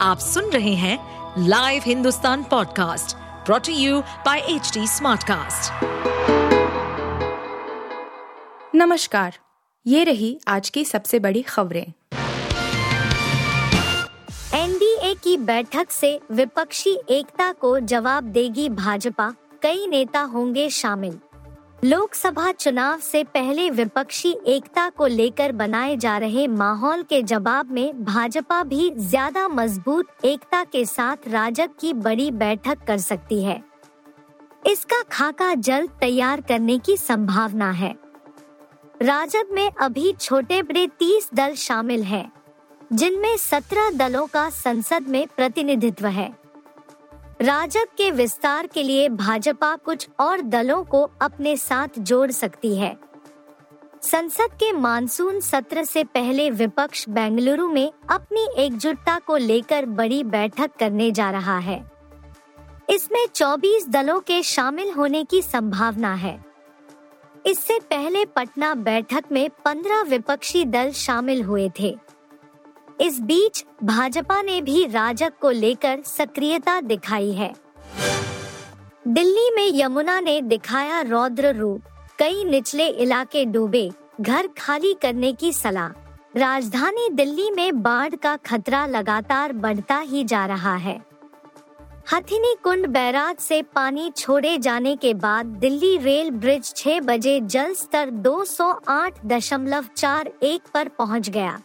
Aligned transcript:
आप 0.00 0.18
सुन 0.18 0.50
रहे 0.50 0.74
हैं 0.74 0.98
live 1.48 1.82
Hindustan 1.86 2.42
podcast 2.42 3.16
brought to 3.46 3.72
you 3.72 4.00
by 4.26 4.38
H 4.48 4.72
Smartcast. 4.78 5.84
नमस्कार 8.74 9.34
ये 9.86 10.04
रही 10.04 10.38
आज 10.48 10.70
की 10.70 10.84
सबसे 10.84 11.18
बड़ी 11.18 11.42
खबरें 11.42 11.86
एनडीए 14.54 15.14
की 15.14 15.36
बैठक 15.36 15.90
से 15.90 16.20
विपक्षी 16.32 16.98
एकता 17.10 17.52
को 17.52 17.78
जवाब 17.80 18.24
देगी 18.24 18.68
भाजपा 18.68 19.30
कई 19.62 19.86
नेता 19.86 20.20
होंगे 20.20 20.68
शामिल 20.70 21.18
लोकसभा 21.84 22.50
चुनाव 22.52 23.00
से 23.00 23.22
पहले 23.24 23.68
विपक्षी 23.70 24.30
एकता 24.46 24.88
को 24.88 25.06
लेकर 25.06 25.52
बनाए 25.52 25.96
जा 25.96 26.16
रहे 26.18 26.46
माहौल 26.48 27.02
के 27.02 27.20
जवाब 27.22 27.70
में 27.70 28.04
भाजपा 28.04 28.62
भी 28.62 28.90
ज़्यादा 28.90 29.46
मज़बूत 29.48 30.24
एकता 30.24 30.62
के 30.64 30.84
साथ 30.84 31.28
राजग 31.28 31.70
की 31.80 31.92
बड़ी 31.94 32.30
बैठक 32.32 32.84
कर 32.86 32.98
सकती 32.98 33.42
है। 33.42 33.62
इसका 34.66 35.02
खाका 35.12 35.52
जल्द 35.54 35.90
तैयार 36.00 36.40
करने 36.40 36.78
की 36.78 36.96
संभावना 36.96 37.70
है। 37.72 37.94
राजद 39.02 39.52
में 39.52 39.70
अभी 39.70 40.12
छोटे 40.12 40.62
बड़े 40.62 40.86
तीस 40.98 41.28
दल 41.34 41.54
शामिल 41.56 42.02
हैं, 42.04 42.30
जिनमें 42.92 43.36
सत्रह 43.36 43.90
दलों 43.90 44.26
का 44.26 44.48
संसद 44.50 45.08
में 45.08 45.26
प्रतिनिधित्व 45.26 46.06
है। 46.06 46.32
राजद 47.42 47.86
के 47.96 48.10
विस्तार 48.10 48.66
के 48.66 48.82
लिए 48.82 49.08
भाजपा 49.08 49.76
कुछ 49.76 50.08
और 50.20 50.40
दलों 50.40 50.84
को 50.84 51.10
अपने 51.22 51.56
साथ 51.56 51.88
जोड़ 51.98 52.30
सकती 52.30 52.76
है। 52.76 52.96
संसद 54.02 54.48
के 54.54 54.72
मानसून 54.72 55.40
सत्र 55.40 55.84
से 55.84 56.04
पहले 56.04 56.50
विपक्ष 56.50 57.08
बेंगलुरु 57.08 57.68
में 57.68 57.92
अपनी 58.10 58.46
एकजुटता 58.58 59.18
को 59.18 59.36
लेकर 59.36 59.86
बड़ी 59.86 60.24
बैठक 60.24 60.70
करने 60.78 61.10
जा 61.10 61.30
रहा 61.30 61.58
है। 61.58 61.90
इसमें 62.90 63.26
24 63.34 63.88
दलों 63.88 64.20
के 64.20 64.42
शामिल 64.42 64.92
होने 64.92 65.24
की 65.24 65.42
संभावना 65.42 66.14
है। 66.14 66.44
इससे 67.46 67.78
पहले 67.78 68.24
पटना 68.24 68.74
बैठक 68.74 69.24
में 69.32 69.50
15 69.50 70.02
विपक्षी 70.02 70.64
दल 70.64 70.90
शामिल 70.90 71.42
हुए 71.42 71.70
थे। 71.80 72.05
इस 73.00 73.20
बीच 73.20 73.64
भाजपा 73.84 74.42
ने 74.42 74.60
भी 74.60 74.86
राजग 74.86 75.32
को 75.40 75.50
लेकर 75.50 76.00
सक्रियता 76.04 76.80
दिखाई 76.80 77.32
है। 77.32 77.54
दिल्ली 79.08 79.50
में 79.56 79.70
यमुना 79.74 80.20
ने 80.20 80.40
दिखाया 80.40 81.00
रौद्र 81.00 81.54
रूप। 81.54 81.82
कई 82.18 82.44
निचले 82.44 82.88
इलाके 82.88 83.44
डूबे, 83.44 83.90
घर 84.20 84.48
खाली 84.58 84.94
करने 84.94 85.32
की 85.32 85.52
सलाह। 85.52 85.88
राजधानी 86.36 87.08
दिल्ली 87.08 87.50
में 87.50 87.82
बाढ़ 87.82 88.14
का 88.14 88.36
खतरा 88.36 88.86
लगातार 88.86 89.52
बढ़ता 89.52 89.98
ही 89.98 90.24
जा 90.24 90.46
रहा 90.46 90.76
है। 90.76 91.02
हथिनी 92.12 92.56
कुंड 92.64 92.86
बैराज 92.86 93.36
से 93.36 93.62
पानी 93.62 94.10
छोड़े 94.10 94.58
जाने 94.58 94.96
के 94.96 95.14
बाद 95.14 95.46
दिल्ली 95.46 95.96
रेल 95.96 96.30
ब्रिज 96.30 96.74
6 96.76 97.00
बजे 97.00 97.40
जल 97.40 97.74
स्तर 97.74 98.10
208.41 98.10 100.60
पर 100.74 100.88
पहुँच 100.88 101.30
गया। 101.30 101.62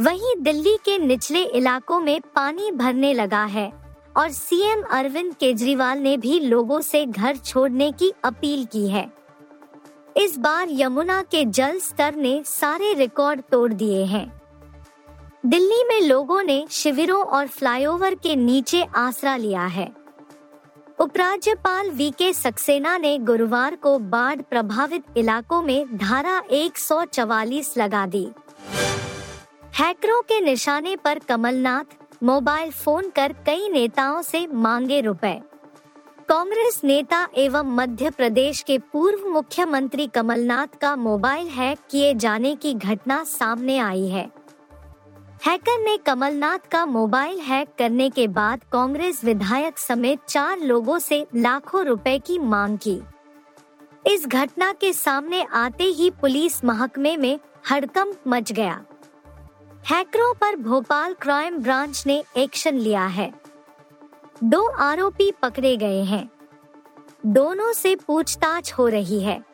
वहीं 0.00 0.34
दिल्ली 0.40 0.76
के 0.84 0.98
निचले 0.98 1.42
इलाकों 1.42 2.00
में 2.00 2.20
पानी 2.20 2.70
भरने 2.70 3.14
लगा 3.14 3.44
है 3.44 3.72
और 4.16 4.28
सीएम 4.28 4.82
अरविंद 4.82 5.34
केजरीवाल 5.34 5.98
ने 5.98 6.16
भी 6.16 6.40
लोगों 6.40 6.80
से 6.80 7.06
घर 7.06 7.36
छोड़ने 7.36 7.92
की 7.92 8.12
अपील 8.24 8.64
की 8.64 8.88
है। 8.88 9.12
इस 10.16 10.38
बार 10.38 10.68
यमुना 10.70 11.22
के 11.22 11.44
जल 11.44 11.78
स्तर 11.78 12.14
ने 12.14 12.42
सारे 12.46 12.92
रिकॉर्ड 12.94 13.42
तोड़ 13.52 13.72
दिए 13.72 14.04
हैं। 14.04 14.42
दिल्ली 15.46 15.84
में 15.84 16.00
लोगों 16.00 16.42
ने 16.42 16.66
शिविरों 16.70 17.24
और 17.24 17.46
फ्लाईओवर 17.46 18.14
के 18.14 18.36
नीचे 18.36 18.86
आसरा 18.96 19.36
लिया 19.36 19.66
है। 19.66 19.92
उपराज्यपाल 20.98 21.90
वी 21.90 22.10
के 22.10 22.32
सक्सेना 22.32 22.98
ने 22.98 23.18
गुरुवार 23.18 23.76
को 23.76 23.98
बाढ़ 23.98 24.40
प्रभावित 24.40 25.04
इलाकों 25.16 25.62
में 25.62 25.96
धारा 25.96 26.42
144 26.50 27.78
लगा 27.78 28.06
दी। 28.06 28.28
हैकरों 29.78 30.22
के 30.22 30.40
निशाने 30.40 30.96
पर 30.96 31.18
कमलनाथ 31.18 31.84
मोबाइल 32.22 32.70
फ़ोन 32.70 33.08
कर 33.10 33.32
कई 33.46 33.68
नेताओं 33.68 34.22
से 34.22 34.46
मांगे 34.46 35.00
रुपए। 35.00 35.42
कांग्रेस 36.28 36.80
नेता 36.84 37.28
एवं 37.36 37.74
मध्य 37.76 38.10
प्रदेश 38.10 38.60
के 38.60 38.78
पूर्व 38.78 39.26
मुख्यमंत्री 39.28 40.06
कमलनाथ 40.06 40.66
का 40.80 40.96
मोबाइल 40.96 41.48
हैक 41.48 41.78
किए 41.90 42.14
जाने 42.14 42.54
की 42.56 42.74
घटना 42.74 43.24
सामने 43.24 43.78
आई 43.78 44.06
है। 44.08 44.30
हैकर 45.46 45.80
ने 45.80 45.96
कमलनाथ 45.96 46.70
का 46.70 46.86
मोबाइल 46.86 47.38
हैक 47.38 47.68
करने 47.78 48.10
के 48.10 48.28
बाद 48.28 48.64
कांग्रेस 48.72 49.24
विधायक 49.24 49.78
समेत 49.78 50.20
चार 50.28 50.58
लोगों 50.58 50.98
से 50.98 51.26
लाखों 51.34 51.84
रुपए 51.84 52.18
की 52.18 52.38
मांग 52.38 52.78
की। 52.78 53.00
इस 54.06 54.26
घटना 54.26 54.72
के 54.72 54.92
सामने 54.92 55.46
आते 55.52 55.84
ही 55.84 56.10
पुलिस 56.10 56.64
महकमे 56.64 57.16
में 57.16 57.38
हड़कंप 57.70 58.16
मच 58.28 58.52
गया। 58.52 58.84
हैकरों 59.90 60.34
पर 60.34 60.56
भोपाल 60.56 61.14
क्राइम 61.14 61.58
ब्रांच 61.58 62.06
ने 62.06 62.24
एक्शन 62.36 62.74
लिया 62.74 63.06
है। 63.06 63.34
दो 64.44 64.68
आरोपी 64.68 65.32
पकड़े 65.42 65.76
गए 65.76 66.02
हैं। 66.02 66.30
दोनों 67.26 67.72
से 67.72 67.96
पूछताछ 67.96 68.72
हो 68.72 68.88
रही 68.88 69.20
है। 69.20 69.44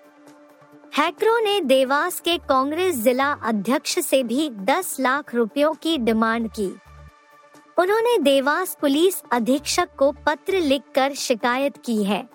हैकरों 0.99 1.41
ने 1.41 1.61
देवास 1.61 2.21
के 2.21 2.39
कांग्रेस 2.39 2.97
जिला 2.97 3.33
अध्यक्ष 3.33 3.99
से 3.99 4.23
भी 4.23 4.51
10 4.51 4.97
लाख 5.01 5.35
रुपयों 5.35 5.75
की 5.75 5.99
डिमांड 5.99 6.51
की। 6.51 6.69
उन्होंने 7.79 8.19
देवास 8.19 8.77
पुलिस 8.81 9.23
अधीक्षक 9.33 9.89
को 9.99 10.13
पत्र 10.13 10.55
लिखकर 10.55 11.15
शिकायत 11.15 11.77
की 11.85 12.05
है। 12.05 12.29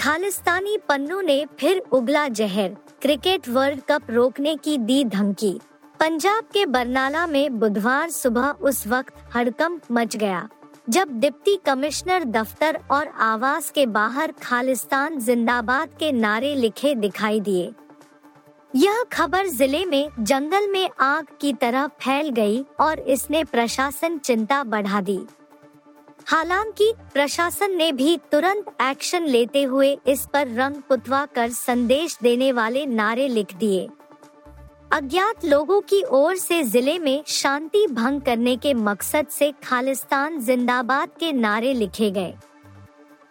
खालिस्तानी 0.00 0.78
पन्नू 0.88 1.20
ने 1.20 1.46
फिर 1.58 1.78
उगला 1.78 2.28
जहर। 2.28 2.76
क्रिकेट 3.02 3.48
वर्ल्ड 3.48 3.80
कप 3.88 4.02
रोकने 4.10 4.56
की 4.56 4.78
दी 4.78 5.04
धमकी। 5.04 5.60
पंजाब 6.00 6.44
के 6.44 6.64
बरनाला 6.66 7.26
में 7.26 7.58
बुधवार 7.58 8.10
सुबह 8.10 8.48
उस 8.62 8.86
वक्त 8.86 9.14
हड़कंप 9.34 9.82
मच 9.92 10.16
गया, 10.16 10.48
जब 10.88 11.18
डिप्टी 11.20 11.56
कमिश्नर 11.66 12.24
दफ्तर 12.24 12.78
और 12.90 13.08
आवास 13.22 13.70
के 13.70 13.86
बाहर 13.88 14.32
खालिस्तान 14.42 15.18
जिंदाबाद 15.20 15.94
के 15.98 16.10
नारे 16.12 16.54
लिखे 16.56 16.94
दिखाई 16.96 17.40
दिए। 17.40 17.72
यह 18.74 19.02
खबर 19.12 19.46
ज़िले 19.48 19.84
में 19.84 20.10
जंगल 20.20 20.68
में 20.70 20.88
आग 21.00 21.26
की 21.40 21.52
तरह 21.54 21.86
फैल 22.00 22.30
गई 22.32 22.64
और 22.80 23.00
इसने 23.00 23.44
प्रशासन 23.44 24.18
चिंता 24.18 24.62
बढ़ा 24.64 25.00
दी। 25.00 25.18
हालाँकि 26.26 26.92
प्रशासन 27.12 27.76
ने 27.76 27.90
भी 27.92 28.16
तुरंत 28.32 28.76
एक्शन 28.82 29.26
लेते 29.26 29.62
हुए 29.62 29.96
इस 30.06 30.26
पर 30.32 30.54
रंग 30.54 30.82
पुतवा 30.88 31.24
कर 31.26 31.50
संदेश 31.50 32.18
देने 32.22 32.52
वाले 32.52 32.86
नारे 32.86 33.28
लिख 33.28 33.54
दिए। 33.54 33.88
अज्ञात 34.94 35.44
लोगों 35.44 35.80
की 35.80 36.02
ओर 36.02 36.36
से 36.36 36.62
ज़िले 36.62 36.98
में 36.98 37.22
शांति 37.26 37.86
भंग 37.86 38.20
करने 38.20 38.56
के 38.56 38.74
मकसद 38.74 39.26
से 39.28 39.50
खालिस्तान 39.64 40.38
जिंदाबाद 40.40 41.08
के 41.20 41.32
नारे 41.32 41.72
लिखे 41.74 42.10
गए। 42.10 42.34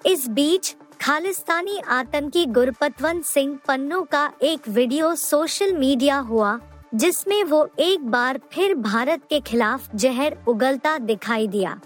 इस 0.05 0.27
बीच, 0.29 0.75
खालिस्तानी 1.01 1.77
आतंकी 1.87 2.45
गुरपतवंत 2.45 3.25
सिंह 3.25 3.57
पन्नू 3.67 4.01
का 4.01 4.31
एक 4.41 4.67
वीडियो 4.69 5.13
सोशल 5.15 5.73
मीडिया 5.73 6.17
हुआ, 6.17 6.59
जिसमें 6.95 7.43
वो 7.43 7.67
एक 7.79 8.09
बार 8.11 8.39
फिर 8.51 8.75
भारत 8.75 9.21
के 9.29 9.39
खिलाफ 9.39 9.95
जहर 9.95 10.37
उगलता 10.47 10.97
दिखाई 10.97 11.47
दिया। 11.47 11.79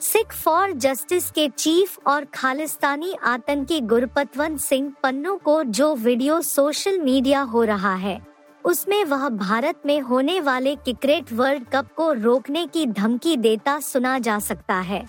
सिख 0.00 0.32
फॉर 0.32 0.72
जस्टिस 0.72 1.30
के 1.30 1.48
चीफ 1.48 1.98
और 2.06 2.24
खालिस्तानी 2.24 3.14
आतंकी 3.24 3.80
गुरपतवंत 3.80 4.60
सिंह 4.60 4.92
पन्नू 5.02 5.36
को 5.36 5.62
जो 5.64 5.94
वीडियो 5.94 6.40
सोशल 6.40 6.98
मीडिया 6.98 7.42
हो 7.42 7.64
रहा 7.64 7.94
है। 7.94 8.35
उसमें 8.66 9.04
वह 9.04 9.28
भारत 9.28 9.82
में 9.86 10.00
होने 10.00 10.38
वाले 10.40 10.74
क्रिकेट 10.76 11.32
वर्ल्ड 11.32 11.64
कप 11.72 11.92
को 11.96 12.12
रोकने 12.12 12.66
की 12.66 12.86
धमकी 12.86 13.36
देता 13.36 13.78
सुना 13.80 14.18
जा 14.18 14.38
सकता 14.38 14.74
है। 14.74 15.04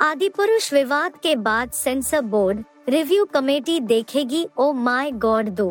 आदि 0.00 0.28
पुरुष 0.28 0.72
विवाद 0.72 1.16
के 1.16 1.34
बाद 1.36 1.70
सेंसर 1.70 2.20
बोर्ड, 2.20 2.62
रिव्यू 2.88 3.24
कमेटी 3.24 3.78
देखेगी, 3.80 4.46
ओ 4.58 4.72
माय 4.72 5.10
गॉड 5.10 5.48
दो। 5.48 5.68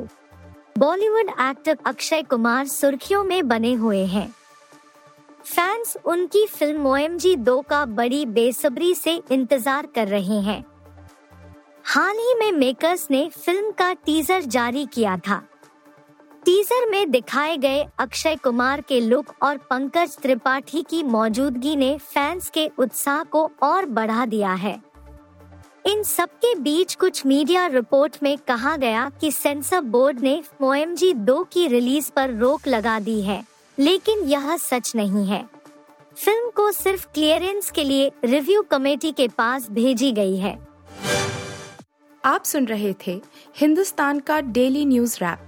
बॉलीवुड 0.77 1.29
एक्टर 1.41 1.77
अक्षय 1.85 2.21
कुमार 2.21 2.67
सुर्खियों 2.67 3.23
में 3.23 3.47
बने 3.47 3.73
हुए 3.73 4.05
हैं। 4.05 4.27
फैंस 5.45 5.95
उनकी 6.05 6.45
फ़िल्म 6.47 6.81
ओ 6.81 7.35
दो 7.35 7.59
का 7.61 7.85
बड़ी 7.85 8.25
बेसब्री 8.25 8.93
से 8.95 9.21
इंतज़ार 9.31 9.87
कर 9.95 10.07
रहे 10.07 10.39
हैं। 10.41 10.63
हाल 11.85 12.17
ही 12.17 12.33
में 12.33 12.51
मेकर्स 12.51 13.07
ने 13.11 13.29
फ़िल्म 13.29 13.71
का 13.71 13.93
टीजर 13.93 14.41
जारी 14.41 14.85
किया 14.85 15.17
था। 15.17 15.41
टीजर 16.45 16.89
में 16.89 17.11
दिखाए 17.11 17.57
गए 17.57 17.85
अक्षय 17.99 18.35
कुमार 18.35 18.81
के 18.81 18.99
लुक 18.99 19.33
और 19.43 19.57
पंकज 19.69 20.17
त्रिपाठी 20.17 20.81
की 20.81 21.01
मौजूदगी 21.03 21.75
ने 21.75 21.97
फैंस 22.03 22.49
के 22.49 22.69
उत्साह 22.79 23.23
को 23.23 23.49
और 23.63 23.85
बढ़ा 23.87 24.25
दिया 24.25 24.53
है। 24.53 24.75
इन 25.85 26.01
सब 26.03 26.29
के 26.35 26.53
बीच 26.55 26.95
कुछ 26.95 27.25
मीडिया 27.25 27.65
रिपोर्ट 27.67 28.17
में 28.23 28.37
कहा 28.37 28.75
गया 28.77 29.09
कि 29.21 29.31
सेंसर 29.31 29.81
बोर्ड 29.81 30.19
ने 30.19 30.35
ओ 30.61 30.73
दो 31.15 31.43
की 31.43 31.67
रिलीज़ 31.67 32.11
पर 32.11 32.33
रोक 32.33 32.67
लगा 32.67 32.99
दी 32.99 33.21
है, 33.21 33.43
लेकिन 33.77 34.19
यह 34.19 34.55
सच 34.57 34.91
नहीं 34.95 35.25
है। 35.27 35.43
फ़िल्म 36.17 36.49
को 36.49 36.71
सिर्फ़ 36.71 37.07
क्लियरेंस 37.13 37.71
के 37.71 37.83
लिए 37.83 38.11
रिव्यू 38.25 38.61
कमेटी 38.61 39.11
के 39.11 39.27
पास 39.27 39.69
भेजी 39.71 40.11
गई 40.11 40.35
है। 40.37 40.57
आप 42.23 42.43
सुन 42.43 42.65
रहे 42.65 42.93
थे 43.07 43.21
हिंदुस्तान 43.57 44.19
का 44.19 44.41
डेली 44.41 44.85
न्यूज़ 44.85 45.17
रैप। 45.21 45.47